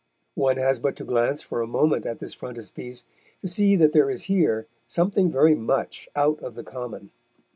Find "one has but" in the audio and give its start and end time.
0.33-0.95